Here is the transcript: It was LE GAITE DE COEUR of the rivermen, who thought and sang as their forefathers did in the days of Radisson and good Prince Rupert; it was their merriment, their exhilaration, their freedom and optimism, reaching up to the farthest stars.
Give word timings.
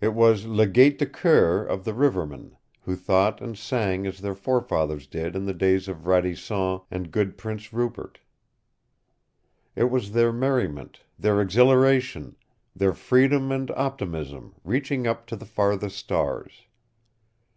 It 0.00 0.14
was 0.14 0.44
LE 0.46 0.66
GAITE 0.68 0.96
DE 1.00 1.06
COEUR 1.06 1.64
of 1.66 1.82
the 1.84 1.92
rivermen, 1.92 2.56
who 2.82 2.94
thought 2.94 3.40
and 3.40 3.58
sang 3.58 4.06
as 4.06 4.20
their 4.20 4.36
forefathers 4.36 5.08
did 5.08 5.34
in 5.34 5.44
the 5.44 5.52
days 5.52 5.88
of 5.88 6.06
Radisson 6.06 6.82
and 6.88 7.10
good 7.10 7.36
Prince 7.36 7.72
Rupert; 7.72 8.20
it 9.74 9.90
was 9.90 10.12
their 10.12 10.32
merriment, 10.32 11.00
their 11.18 11.40
exhilaration, 11.40 12.36
their 12.76 12.94
freedom 12.94 13.50
and 13.50 13.68
optimism, 13.72 14.54
reaching 14.62 15.04
up 15.08 15.26
to 15.26 15.34
the 15.34 15.44
farthest 15.46 15.96
stars. 15.96 16.66